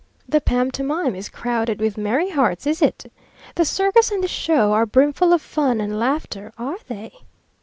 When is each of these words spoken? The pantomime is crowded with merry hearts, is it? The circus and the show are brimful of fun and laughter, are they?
The 0.27 0.41
pantomime 0.41 1.13
is 1.13 1.29
crowded 1.29 1.79
with 1.79 1.95
merry 1.95 2.31
hearts, 2.31 2.65
is 2.65 2.81
it? 2.81 3.05
The 3.53 3.65
circus 3.65 4.09
and 4.09 4.23
the 4.23 4.27
show 4.27 4.73
are 4.73 4.87
brimful 4.87 5.31
of 5.31 5.43
fun 5.43 5.79
and 5.79 5.99
laughter, 5.99 6.51
are 6.57 6.79
they? 6.87 7.11